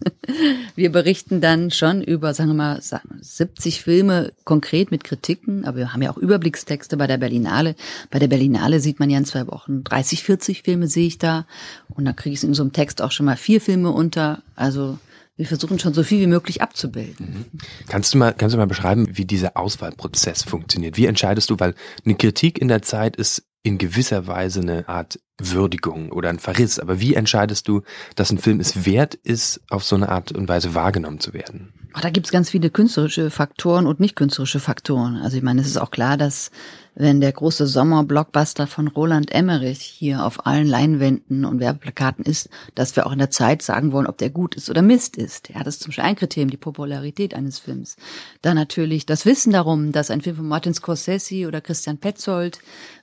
wir 0.75 0.91
berichten 0.91 1.41
dann 1.41 1.71
schon 1.71 2.01
über, 2.01 2.33
sagen 2.33 2.49
wir 2.49 2.55
mal, 2.55 2.81
70 3.21 3.81
Filme 3.81 4.31
konkret 4.43 4.91
mit 4.91 5.03
Kritiken, 5.03 5.65
aber 5.65 5.77
wir 5.77 5.93
haben 5.93 6.01
ja 6.01 6.11
auch 6.11 6.17
Überblickstexte 6.17 6.97
bei 6.97 7.07
der 7.07 7.17
Berlinale. 7.17 7.75
Bei 8.11 8.19
der 8.19 8.27
Berlinale 8.27 8.79
sieht 8.79 8.99
man 8.99 9.09
ja 9.09 9.17
in 9.17 9.25
zwei 9.25 9.47
Wochen 9.47 9.83
30, 9.83 10.23
40 10.23 10.63
Filme 10.63 10.87
sehe 10.87 11.07
ich 11.07 11.17
da. 11.17 11.45
Und 11.89 12.05
da 12.05 12.13
kriege 12.13 12.33
ich 12.33 12.43
in 12.43 12.53
so 12.53 12.63
einem 12.63 12.73
Text 12.73 13.01
auch 13.01 13.11
schon 13.11 13.25
mal 13.25 13.37
vier 13.37 13.61
Filme 13.61 13.91
unter. 13.91 14.43
Also 14.55 14.97
wir 15.37 15.45
versuchen 15.45 15.79
schon 15.79 15.93
so 15.93 16.03
viel 16.03 16.19
wie 16.19 16.27
möglich 16.27 16.61
abzubilden. 16.61 17.45
Mhm. 17.51 17.59
Kannst 17.87 18.13
du 18.13 18.17
mal, 18.17 18.33
kannst 18.33 18.53
du 18.53 18.57
mal 18.57 18.67
beschreiben, 18.67 19.07
wie 19.11 19.25
dieser 19.25 19.55
Auswahlprozess 19.55 20.43
funktioniert? 20.43 20.97
Wie 20.97 21.05
entscheidest 21.05 21.49
du, 21.49 21.59
weil 21.59 21.75
eine 22.05 22.15
Kritik 22.15 22.59
in 22.59 22.67
der 22.67 22.81
Zeit 22.81 23.15
ist 23.15 23.43
in 23.63 23.77
gewisser 23.77 24.27
Weise 24.27 24.61
eine 24.61 24.87
Art 24.87 25.19
Würdigung 25.39 26.11
oder 26.11 26.29
ein 26.29 26.39
Verriss. 26.39 26.79
Aber 26.79 26.99
wie 26.99 27.13
entscheidest 27.13 27.67
du, 27.67 27.81
dass 28.15 28.31
ein 28.31 28.37
Film 28.37 28.59
es 28.59 28.85
wert 28.85 29.15
ist, 29.15 29.61
auf 29.69 29.83
so 29.83 29.95
eine 29.95 30.09
Art 30.09 30.31
und 30.31 30.47
Weise 30.47 30.75
wahrgenommen 30.75 31.19
zu 31.19 31.33
werden? 31.33 31.73
Ach, 31.93 32.01
da 32.01 32.09
gibt's 32.09 32.31
ganz 32.31 32.49
viele 32.49 32.69
künstlerische 32.69 33.31
Faktoren 33.31 33.87
und 33.87 33.99
nicht 33.99 34.15
künstlerische 34.15 34.59
Faktoren. 34.59 35.17
Also 35.17 35.37
ich 35.37 35.43
meine, 35.43 35.61
es 35.61 35.67
ist 35.67 35.77
auch 35.77 35.89
klar, 35.89 36.17
dass 36.17 36.51
wenn 36.99 37.21
der 37.21 37.31
große 37.31 37.67
Sommer-Blockbuster 37.67 38.65
von 38.65 38.87
Roland 38.87 39.31
Emmerich 39.31 39.81
hier 39.81 40.25
auf 40.25 40.47
allen 40.47 40.65
Leinwänden 40.65 41.45
und 41.45 41.59
Werbeplakaten 41.59 42.25
ist, 42.25 42.49
dass 42.73 42.95
wir 42.95 43.05
auch 43.05 43.11
in 43.11 43.19
der 43.19 43.29
Zeit 43.29 43.61
sagen 43.61 43.91
wollen, 43.91 44.07
ob 44.07 44.17
der 44.17 44.31
gut 44.31 44.55
ist 44.55 44.69
oder 44.69 44.81
Mist 44.81 45.15
ist. 45.15 45.49
Ja, 45.49 45.63
das 45.63 45.75
ist 45.75 45.83
zum 45.83 45.89
Beispiel 45.89 46.05
ein 46.05 46.15
Kriterium, 46.15 46.49
die 46.49 46.57
Popularität 46.57 47.35
eines 47.35 47.59
Films. 47.59 47.97
Dann 48.41 48.55
natürlich 48.55 49.05
das 49.05 49.25
Wissen 49.25 49.53
darum, 49.53 49.91
dass 49.91 50.09
ein 50.09 50.21
Film 50.21 50.37
von 50.37 50.47
Martin 50.47 50.73
Scorsese 50.73 51.47
oder 51.47 51.61
Christian 51.61 51.99
Petzold 51.99 52.59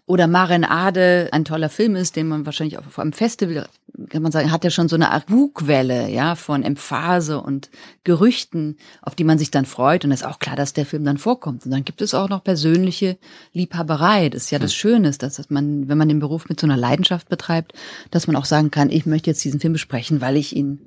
oder 0.07 0.27
Maren 0.27 0.65
Ade 0.65 1.29
ein 1.33 1.45
toller 1.45 1.71
Film 1.71 1.97
ist, 1.97 2.17
den 2.17 2.24
man 2.29 2.47
wahrscheinlich 2.47 2.79
auf 2.79 2.99
einem 2.99 3.13
Festival, 3.13 3.69
kann 4.09 4.23
man 4.23 4.33
sagen, 4.33 4.51
hat 4.51 4.65
ja 4.65 4.71
schon 4.71 4.89
so 4.89 4.97
eine 4.97 5.11
Art 5.11 5.27
Bugwelle, 5.27 6.11
ja, 6.11 6.35
von 6.35 6.63
Emphase 6.63 7.41
und 7.41 7.71
Gerüchten, 8.03 8.77
auf 9.03 9.15
die 9.15 9.25
man 9.25 9.39
sich 9.39 9.51
dann 9.51 9.65
freut. 9.65 10.05
Und 10.05 10.13
es 10.13 10.21
ist 10.21 10.27
auch 10.27 10.39
klar, 10.39 10.57
dass 10.57 10.73
der 10.73 10.87
Film 10.87 11.05
dann 11.05 11.19
vorkommt. 11.19 11.65
Und 11.65 11.71
dann 11.71 11.85
gibt 11.85 12.03
es 12.03 12.15
auch 12.15 12.29
noch 12.29 12.45
persönliche 12.45 13.17
Liebhaberei. 13.53 14.29
Das 14.29 14.45
ist 14.45 14.51
ja 14.51 14.59
das. 14.59 14.75
Schöne, 14.75 15.11
dass 15.13 15.51
man, 15.51 15.89
wenn 15.89 15.99
man 15.99 16.09
den 16.09 16.19
Beruf 16.19 16.49
mit 16.49 16.61
so 16.61 16.67
einer 16.67 16.77
Leidenschaft 16.77 17.29
betreibt, 17.29 17.73
dass 18.11 18.27
man 18.27 18.37
auch 18.37 18.45
sagen 18.45 18.71
kann, 18.71 18.91
ich 18.91 19.07
möchte 19.07 19.31
jetzt 19.31 19.45
diesen 19.45 19.61
Film 19.61 19.73
besprechen, 19.73 20.21
weil 20.21 20.37
ich 20.37 20.55
ihn 20.55 20.81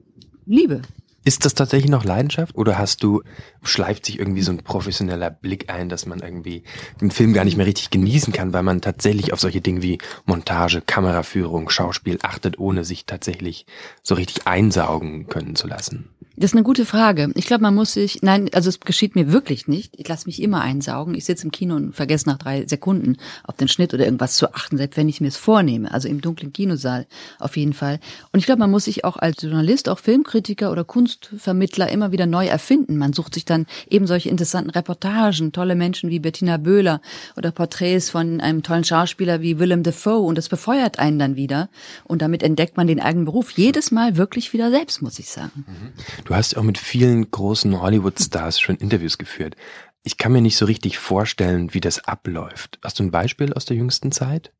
liebe. 0.46 0.82
Ist 1.28 1.44
das 1.44 1.56
tatsächlich 1.56 1.92
noch 1.92 2.06
Leidenschaft 2.06 2.56
oder 2.56 2.78
hast 2.78 3.04
du, 3.04 3.22
schleift 3.62 4.06
sich 4.06 4.18
irgendwie 4.18 4.44
so 4.44 4.54
ein 4.54 4.60
professioneller 4.60 5.30
Blick 5.30 5.70
ein, 5.70 5.90
dass 5.90 6.06
man 6.06 6.20
irgendwie 6.20 6.64
den 7.02 7.12
Film 7.12 7.34
gar 7.34 7.44
nicht 7.44 7.58
mehr 7.58 7.66
richtig 7.66 7.90
genießen 7.90 8.32
kann, 8.32 8.54
weil 8.54 8.64
man 8.64 8.80
tatsächlich 8.80 9.34
auf 9.34 9.42
solche 9.42 9.60
Dinge 9.60 9.82
wie 9.82 9.98
Montage, 10.26 10.80
Kameraführung, 10.80 11.70
Schauspiel 11.70 12.18
achtet, 12.22 12.60
ohne 12.60 12.86
sich 12.86 13.06
tatsächlich 13.06 13.66
so 14.04 14.16
richtig 14.16 14.48
einsaugen 14.48 15.28
können 15.28 15.58
zu 15.58 15.68
lassen? 15.68 16.16
Das 16.40 16.52
ist 16.52 16.56
eine 16.56 16.64
gute 16.64 16.86
Frage. 16.86 17.32
Ich 17.34 17.48
glaube, 17.48 17.64
man 17.64 17.74
muss 17.74 17.94
sich, 17.94 18.22
nein, 18.22 18.50
also 18.54 18.70
es 18.70 18.80
geschieht 18.80 19.16
mir 19.16 19.32
wirklich 19.32 19.68
nicht. 19.68 19.96
Ich 19.98 20.08
lasse 20.08 20.28
mich 20.28 20.42
immer 20.42 20.62
einsaugen. 20.62 21.16
Ich 21.16 21.26
sitze 21.26 21.46
im 21.46 21.52
Kino 21.52 21.76
und 21.76 21.96
vergesse 21.96 22.30
nach 22.30 22.38
drei 22.38 22.66
Sekunden 22.68 23.18
auf 23.44 23.56
den 23.56 23.68
Schnitt 23.68 23.94
oder 23.94 24.06
irgendwas 24.06 24.36
zu 24.36 24.54
achten, 24.54 24.78
selbst 24.78 24.98
wenn 24.98 25.10
ich 25.10 25.20
mir 25.20 25.30
es 25.30 25.38
vornehme. 25.38 25.92
Also 25.92 26.08
im 26.08 26.22
dunklen 26.22 26.54
Kinosaal 26.54 27.08
auf 27.40 27.58
jeden 27.58 27.74
Fall. 27.74 28.00
Und 28.32 28.40
ich 28.40 28.46
glaube, 28.46 28.60
man 28.60 28.70
muss 28.70 28.86
sich 28.86 29.04
auch 29.04 29.18
als 29.18 29.42
Journalist, 29.42 29.90
auch 29.90 29.98
Filmkritiker 29.98 30.72
oder 30.72 30.84
Kunst 30.84 31.08
Kunstvermittler 31.08 31.90
immer 31.90 32.12
wieder 32.12 32.26
neu 32.26 32.48
erfinden. 32.48 32.98
Man 32.98 33.14
sucht 33.14 33.34
sich 33.34 33.46
dann 33.46 33.66
eben 33.90 34.08
solche 34.08 34.30
interessanten 34.30 34.70
Reportagen, 34.70 35.52
tolle 35.52 35.76
Menschen 35.76 36.10
wie 36.10 36.20
Bettina 36.20 36.58
Böhler 36.58 37.02
oder 37.36 37.52
Porträts 37.52 38.10
von 38.10 38.42
einem 38.42 38.64
tollen 38.64 38.84
Schauspieler 38.84 39.42
wie 39.42 39.60
Willem 39.60 39.84
Dafoe 39.84 40.20
und 40.20 40.38
das 40.38 40.50
befeuert 40.50 41.00
einen 41.00 41.20
dann 41.20 41.36
wieder 41.36 41.70
und 42.04 42.22
damit 42.22 42.44
entdeckt 42.44 42.78
man 42.78 42.88
den 42.88 43.00
eigenen 43.00 43.26
Beruf 43.26 43.52
jedes 43.52 43.92
Mal 43.92 44.18
wirklich 44.18 44.54
wieder 44.54 44.70
selbst, 44.70 45.02
muss 45.02 45.20
ich 45.20 45.30
sagen. 45.30 45.66
Mhm. 45.68 46.27
Du 46.28 46.36
hast 46.36 46.58
auch 46.58 46.64
mit 46.64 46.78
vielen 46.78 47.32
großen 47.32 47.82
Hollywood-Stars 47.82 48.60
schon 48.60 48.76
Interviews 48.76 49.18
geführt. 49.18 49.56
Ich 50.04 50.18
kann 50.18 50.34
mir 50.34 50.42
nicht 50.42 50.58
so 50.58 50.66
richtig 50.66 50.98
vorstellen, 50.98 51.74
wie 51.74 51.80
das 51.80 52.04
abläuft. 52.04 52.80
Hast 52.84 53.00
du 53.00 53.04
ein 53.04 53.12
Beispiel 53.12 53.54
aus 53.54 53.64
der 53.64 53.78
jüngsten 53.78 54.12
Zeit? 54.12 54.52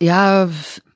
Ja, 0.00 0.48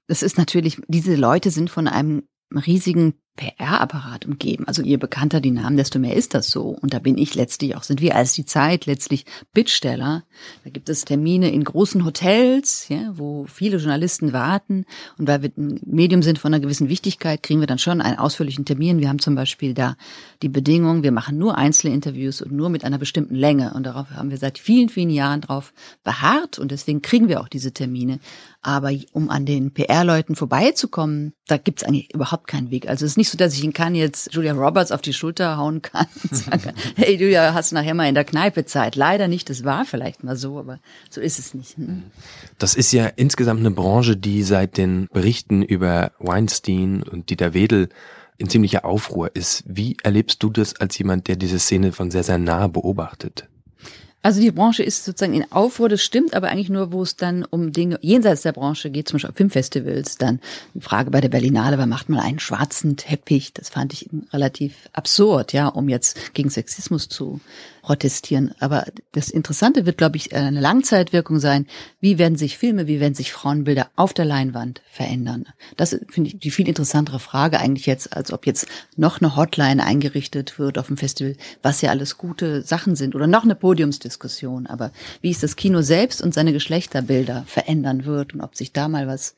es 0.07 0.23
ist 0.23 0.39
natürlich, 0.39 0.81
diese 0.89 1.15
Leute 1.15 1.51
sind 1.51 1.69
von 1.69 1.89
einem 1.89 2.23
riesigen 2.51 3.21
PR-Apparat 3.37 4.27
umgeben. 4.27 4.67
Also 4.67 4.83
je 4.83 4.97
bekannter 4.97 5.41
die 5.41 5.51
Namen, 5.51 5.77
desto 5.77 5.99
mehr 5.99 6.17
ist 6.17 6.35
das 6.35 6.49
so. 6.51 6.77
Und 6.81 6.95
da 6.95 6.99
bin 6.99 7.19
ich 7.19 7.35
letztlich 7.35 7.77
auch, 7.77 7.83
sind 7.83 8.01
wir 8.01 8.17
als 8.17 8.33
die 8.33 8.47
Zeit 8.47 8.87
letztlich 8.87 9.27
Bittsteller. 9.53 10.25
Da 10.65 10.71
gibt 10.71 10.89
es 10.89 11.05
Termine 11.05 11.51
in 11.51 11.63
großen 11.63 12.05
Hotels, 12.05 12.89
ja, 12.89 13.13
wo 13.13 13.47
viele 13.47 13.77
Journalisten 13.77 14.33
warten. 14.33 14.87
Und 15.19 15.29
weil 15.29 15.43
wir 15.43 15.53
ein 15.57 15.81
Medium 15.85 16.23
sind 16.23 16.39
von 16.39 16.53
einer 16.53 16.61
gewissen 16.61 16.89
Wichtigkeit, 16.89 17.43
kriegen 17.43 17.61
wir 17.61 17.67
dann 17.67 17.79
schon 17.79 18.01
einen 18.01 18.19
ausführlichen 18.19 18.65
Termin. 18.65 19.01
Wir 19.01 19.09
haben 19.09 19.19
zum 19.19 19.35
Beispiel 19.35 19.75
da 19.75 19.97
die 20.43 20.49
Bedingung, 20.49 21.03
wir 21.03 21.13
machen 21.13 21.39
nur 21.39 21.57
einzelne 21.59 21.95
Interviews 21.95 22.41
und 22.41 22.53
nur 22.53 22.71
mit 22.71 22.85
einer 22.85 22.99
bestimmten 22.99 23.35
Länge. 23.35 23.75
Und 23.75 23.85
darauf 23.85 24.11
haben 24.11 24.31
wir 24.31 24.39
seit 24.39 24.59
vielen, 24.59 24.89
vielen 24.89 25.11
Jahren 25.11 25.43
drauf 25.43 25.73
beharrt. 26.03 26.59
Und 26.59 26.73
deswegen 26.73 27.03
kriegen 27.03 27.29
wir 27.29 27.41
auch 27.41 27.49
diese 27.49 27.73
Termine. 27.73 28.19
Aber 28.63 28.91
um 29.13 29.31
an 29.31 29.47
den 29.47 29.73
PR-Leuten 29.73 30.35
vorbeizukommen, 30.35 31.35
da 31.47 31.57
gibt's 31.57 31.85
eigentlich 31.85 32.13
überhaupt 32.13 32.49
keinen 32.49 32.71
Weg. 32.71 32.89
Also 32.89 33.05
es 33.05 33.13
ist 33.13 33.17
nicht 33.17 33.26
so, 33.31 33.39
dass 33.39 33.55
ich 33.55 33.65
ihn 33.65 33.73
kann 33.73 33.95
jetzt 33.95 34.33
Julia 34.35 34.53
Roberts 34.53 34.93
auf 34.93 35.03
die 35.03 35.13
Schulter 35.13 35.57
hauen 35.57 35.83
kann 35.83 36.07
und 36.23 36.37
sagen, 36.37 36.73
hey 36.97 37.17
Julia, 37.17 37.55
hast 37.55 37.73
nachher 37.73 37.95
mal 37.95 38.09
in 38.09 38.15
der 38.15 38.25
Kneipe 38.25 38.65
Zeit. 38.65 38.97
Leider 38.97 39.29
nicht, 39.29 39.51
das 39.51 39.65
war 39.65 39.85
vielleicht 39.85 40.25
mal 40.25 40.37
so, 40.37 40.59
aber 40.59 40.79
so 41.11 41.21
ist 41.21 41.39
es 41.39 41.55
nicht. 41.55 41.77
Hm? 41.77 42.05
Das 42.59 42.75
ist 42.75 42.93
ja 42.93 43.07
insgesamt 43.07 43.61
eine 43.61 43.71
Branche, 43.71 44.17
die 44.17 44.43
seit 44.43 44.77
den 44.77 45.09
Berichten 45.13 45.63
über 45.63 46.13
Weinstein 46.19 47.03
und 47.03 47.31
Dieter 47.31 47.55
Wedel 47.55 47.89
in 48.39 48.49
ziemlicher 48.49 48.85
Aufruhr 48.85 49.35
ist. 49.35 49.65
Wie 49.67 49.97
erlebst 50.03 50.43
du 50.43 50.51
das 50.51 50.77
als 50.77 50.99
jemand, 50.99 51.29
der 51.29 51.37
diese 51.37 51.59
Szene 51.59 51.93
von 51.93 52.11
sehr, 52.11 52.23
sehr 52.23 52.39
nah 52.39 52.67
beobachtet? 52.67 53.49
Also 54.23 54.41
die 54.41 54.51
Branche 54.51 54.83
ist 54.83 55.05
sozusagen 55.05 55.35
in 55.35 55.53
Aufruhr, 55.53 55.89
das 55.89 56.03
stimmt, 56.03 56.35
aber 56.35 56.49
eigentlich 56.49 56.69
nur, 56.69 56.91
wo 56.91 57.03
es 57.03 57.15
dann 57.15 57.45
um 57.45 57.71
Dinge 57.71 57.99
jenseits 58.03 58.43
der 58.43 58.53
Branche 58.53 58.91
geht, 58.91 59.09
zum 59.09 59.17
Beispiel 59.17 59.35
Filmfestivals, 59.35 60.19
dann 60.19 60.41
eine 60.75 60.83
Frage 60.83 61.13
bei 61.13 61.21
der 61.21 61.29
Berlinale, 61.29 61.79
wer 61.79 61.87
macht 61.87 62.09
mal 62.09 62.21
einen 62.21 62.41
schwarzen 62.41 62.97
Teppich? 62.97 63.53
Das 63.53 63.69
fand 63.69 63.93
ich 63.93 64.09
relativ 64.33 64.89
absurd, 64.93 65.53
ja, 65.53 65.69
um 65.69 65.89
jetzt 65.89 66.35
gegen 66.35 66.51
Sexismus 66.51 67.09
zu 67.09 67.41
protestieren. 67.87 68.53
Aber 68.59 68.85
das 69.13 69.31
Interessante 69.31 69.87
wird, 69.87 69.97
glaube 69.97 70.17
ich, 70.17 70.35
eine 70.35 70.61
Langzeitwirkung 70.61 71.39
sein. 71.39 71.67
Wie 72.01 72.19
werden 72.19 72.37
sich 72.37 72.59
Filme, 72.59 72.89
wie 72.89 72.99
werden 72.99 73.15
sich 73.15 73.33
Frauenbilder 73.33 73.87
auf 73.95 74.13
der 74.13 74.25
Leinwand 74.25 74.83
verändern? 74.91 75.45
Das 75.77 75.97
finde 76.09 76.31
ich 76.31 76.39
die 76.41 76.51
viel 76.51 76.67
interessantere 76.67 77.21
Frage 77.21 77.61
eigentlich 77.61 77.87
jetzt, 77.87 78.17
als 78.17 78.33
ob 78.33 78.45
jetzt 78.45 78.67
noch 78.97 79.21
eine 79.21 79.37
Hotline 79.37 79.85
eingerichtet 79.85 80.59
wird 80.59 80.79
auf 80.79 80.89
dem 80.89 80.97
Festival, 80.97 81.37
was 81.63 81.81
ja 81.81 81.91
alles 81.91 82.19
gute 82.19 82.63
Sachen 82.63 82.97
sind 82.97 83.15
oder 83.15 83.29
noch 83.29 83.45
eine 83.45 83.55
Podiumsdiskussion. 83.55 84.67
Aber 84.67 84.91
wie 85.21 85.31
es 85.31 85.39
das 85.39 85.55
Kino 85.55 85.81
selbst 85.81 86.21
und 86.21 86.35
seine 86.35 86.53
Geschlechterbilder 86.53 87.45
verändern 87.47 88.05
wird 88.05 88.35
und 88.35 88.41
ob 88.41 88.57
sich 88.57 88.73
da 88.73 88.89
mal 88.89 89.07
was 89.07 89.37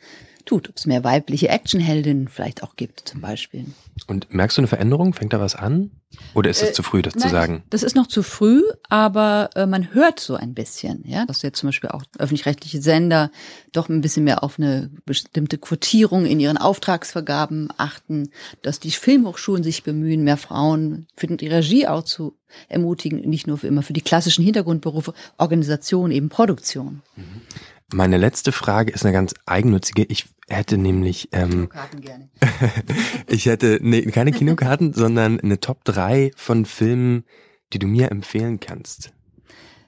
tut, 0.49 0.69
ob 0.69 0.76
es 0.76 0.87
mehr 0.87 1.05
weibliche 1.05 1.49
Actionheldinnen 1.49 2.28
vielleicht 2.28 2.62
auch 2.62 2.75
gibt 2.75 3.09
zum 3.09 3.21
Beispiel. 3.21 3.67
Und 4.07 4.33
merkst 4.33 4.57
du 4.57 4.62
eine 4.62 4.69
Veränderung? 4.69 5.12
Fängt 5.12 5.33
da 5.33 5.40
was 5.40 5.55
an? 5.55 5.90
Oder 6.35 6.49
ist 6.49 6.62
es 6.62 6.71
äh, 6.71 6.73
zu 6.73 6.83
früh, 6.83 7.02
das 7.02 7.14
nein, 7.14 7.23
zu 7.23 7.28
sagen? 7.28 7.62
Das 7.69 7.83
ist 7.83 7.95
noch 7.95 8.07
zu 8.07 8.23
früh, 8.23 8.62
aber 8.88 9.50
äh, 9.55 9.67
man 9.67 9.93
hört 9.93 10.21
so 10.21 10.37
ein 10.37 10.55
bisschen, 10.55 11.02
ja, 11.07 11.26
dass 11.26 11.43
jetzt 11.43 11.59
zum 11.59 11.69
Beispiel 11.69 11.90
auch 11.90 12.02
öffentlich-rechtliche 12.19 12.81
Sender 12.81 13.31
doch 13.73 13.90
ein 13.90 14.00
bisschen 14.00 14.25
mehr 14.25 14.43
auf 14.43 14.59
eine 14.59 14.90
bestimmte 15.05 15.59
Quotierung 15.59 16.25
in 16.25 16.40
ihren 16.40 16.57
Auftragsvergaben 16.57 17.69
achten, 17.76 18.31
dass 18.62 18.81
die 18.81 18.90
Filmhochschulen 18.90 19.62
sich 19.62 19.83
bemühen, 19.83 20.25
mehr 20.25 20.38
Frauen 20.38 21.07
für 21.14 21.26
die 21.26 21.49
Regie 21.49 21.87
auch 21.87 22.05
zu 22.05 22.38
ermutigen, 22.69 23.21
nicht 23.28 23.47
nur 23.47 23.59
für 23.59 23.67
immer 23.67 23.83
für 23.83 23.93
die 23.93 24.00
klassischen 24.00 24.45
Hintergrundberufe, 24.45 25.12
Organisation, 25.37 26.11
eben 26.11 26.31
Produktion. 26.31 27.02
Mhm. 27.17 27.43
Meine 27.92 28.18
letzte 28.18 28.52
Frage 28.52 28.92
ist 28.92 29.04
eine 29.04 29.14
ganz 29.14 29.35
eigennützige. 29.47 30.04
Ich 30.04 30.26
hätte 30.49 30.76
nämlich 30.76 31.30
ähm, 31.33 31.50
Kinokarten 31.50 32.00
gerne. 32.02 32.28
ich 33.26 33.47
hätte 33.47 33.78
nee, 33.80 34.02
keine 34.02 34.33
Kinokarten, 34.33 34.92
sondern 34.95 35.40
eine 35.40 35.59
Top 35.59 35.85
3 35.85 36.33
von 36.37 36.66
Filmen, 36.66 37.25
die 37.73 37.78
du 37.78 37.87
mir 37.87 38.11
empfehlen 38.11 38.61
kannst. 38.61 39.12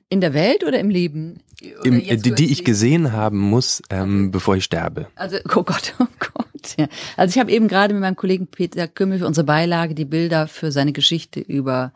In 0.09 0.23
der 0.23 0.33
Welt 0.33 0.65
oder 0.65 0.81
im 0.81 0.89
Leben? 0.89 1.41
Oder 1.81 1.87
Im, 1.87 2.23
die, 2.23 2.35
die 2.35 2.51
ich 2.51 2.65
gesehen 2.65 3.13
haben 3.13 3.39
muss, 3.39 3.83
ähm, 3.91 4.23
okay. 4.23 4.31
bevor 4.33 4.57
ich 4.57 4.65
sterbe. 4.65 5.09
Also, 5.15 5.37
oh 5.55 5.63
Gott, 5.63 5.95
oh 5.99 6.07
Gott. 6.19 6.77
Ja. 6.79 6.89
Also 7.17 7.35
ich 7.35 7.39
habe 7.39 7.51
eben 7.51 7.69
gerade 7.69 7.93
mit 7.93 8.01
meinem 8.01 8.17
Kollegen 8.17 8.47
Peter 8.47 8.89
Kümmel 8.89 9.19
für 9.19 9.27
unsere 9.27 9.45
Beilage 9.45 9.95
die 9.95 10.05
Bilder 10.05 10.49
für 10.49 10.73
seine 10.73 10.93
Geschichte 10.93 11.41
über 11.41 11.93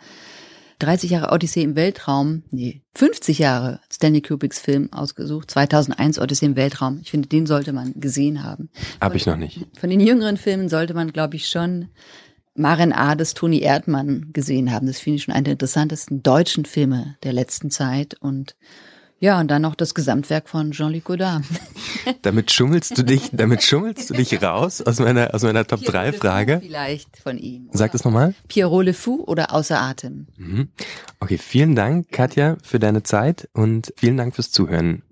30 0.84 1.10
Jahre 1.10 1.32
Odyssee 1.32 1.62
im 1.62 1.76
Weltraum, 1.76 2.42
nee, 2.50 2.82
50 2.94 3.38
Jahre 3.38 3.80
Stanley 3.90 4.20
Kubricks 4.20 4.58
Film 4.58 4.92
ausgesucht, 4.92 5.50
2001 5.50 6.18
Odyssee 6.18 6.46
im 6.46 6.56
Weltraum. 6.56 7.00
Ich 7.02 7.10
finde, 7.10 7.28
den 7.28 7.46
sollte 7.46 7.72
man 7.72 7.94
gesehen 7.96 8.44
haben. 8.44 8.68
Habe 9.00 9.16
ich 9.16 9.26
noch 9.26 9.36
nicht. 9.36 9.60
Von 9.78 9.90
den 9.90 10.00
jüngeren 10.00 10.36
Filmen 10.36 10.68
sollte 10.68 10.94
man, 10.94 11.12
glaube 11.12 11.36
ich, 11.36 11.48
schon 11.48 11.88
Maren 12.54 12.92
A. 12.92 13.14
des 13.14 13.34
Toni 13.34 13.60
Erdmann 13.60 14.30
gesehen 14.32 14.72
haben. 14.72 14.86
Das 14.86 15.00
finde 15.00 15.16
ich 15.16 15.24
schon 15.24 15.34
einer 15.34 15.44
der 15.44 15.52
interessantesten 15.54 16.22
deutschen 16.22 16.64
Filme 16.64 17.16
der 17.24 17.32
letzten 17.32 17.70
Zeit 17.70 18.14
und 18.20 18.54
ja, 19.24 19.40
und 19.40 19.50
dann 19.50 19.62
noch 19.62 19.74
das 19.74 19.94
Gesamtwerk 19.94 20.50
von 20.50 20.72
Jean-Luc 20.72 21.04
Godard. 21.04 21.44
damit 22.22 22.52
schummelst 22.52 22.98
du 22.98 23.02
dich, 23.02 23.30
damit 23.32 23.62
schummelst 23.62 24.10
du 24.10 24.12
dich 24.12 24.42
raus 24.42 24.82
aus 24.82 24.98
meiner, 24.98 25.34
aus 25.34 25.42
meiner 25.42 25.66
Top 25.66 25.82
3 25.82 26.12
Frage. 26.12 26.60
Vielleicht 26.62 27.16
von 27.16 27.38
ihm. 27.38 27.70
Sag 27.72 27.92
das 27.92 28.04
nochmal. 28.04 28.34
Pierrot 28.48 28.84
Le 28.84 28.92
Fou 28.92 29.24
oder 29.26 29.54
Außer 29.54 29.80
Atem. 29.80 30.26
Mhm. 30.36 30.68
Okay, 31.20 31.38
vielen 31.38 31.74
Dank, 31.74 32.12
Katja, 32.12 32.58
für 32.62 32.78
deine 32.78 33.02
Zeit 33.02 33.48
und 33.54 33.94
vielen 33.96 34.18
Dank 34.18 34.34
fürs 34.34 34.50
Zuhören. 34.50 35.04